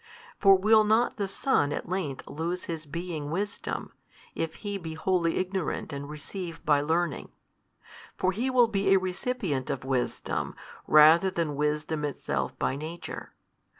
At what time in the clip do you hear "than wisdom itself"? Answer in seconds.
11.29-12.57